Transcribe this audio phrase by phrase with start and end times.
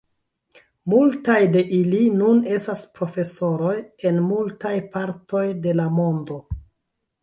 [0.93, 3.77] Multaj de ili nun estas profesoroj
[4.11, 6.45] en multaj partoj de la mondo.